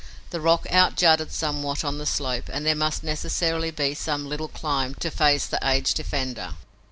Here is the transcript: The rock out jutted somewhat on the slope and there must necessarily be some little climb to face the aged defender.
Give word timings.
The 0.31 0.41
rock 0.41 0.65
out 0.71 0.95
jutted 0.97 1.31
somewhat 1.31 1.83
on 1.85 1.99
the 1.99 2.07
slope 2.07 2.45
and 2.51 2.65
there 2.65 2.73
must 2.73 3.03
necessarily 3.03 3.69
be 3.69 3.93
some 3.93 4.27
little 4.27 4.47
climb 4.47 4.95
to 4.95 5.11
face 5.11 5.45
the 5.45 5.59
aged 5.61 5.95
defender. 5.97 6.55